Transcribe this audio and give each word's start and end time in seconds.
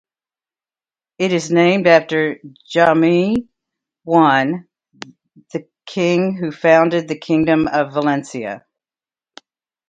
It 1.19 1.31
is 1.31 1.51
named 1.51 1.85
after 1.85 2.39
Jaume 2.67 3.35
I, 4.11 4.51
the 5.53 5.67
king 5.85 6.35
who 6.37 6.51
founded 6.51 7.07
the 7.07 7.19
Kingdom 7.19 7.67
of 7.67 7.93
Valencia. 7.93 8.65